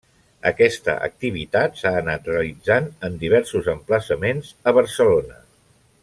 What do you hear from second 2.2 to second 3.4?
realitzant en